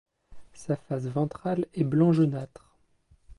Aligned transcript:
Sa 0.53 0.75
face 0.77 1.05
ventrale 1.05 1.67
est 1.75 1.83
blanc 1.83 2.11
jaunâtre. 2.11 2.75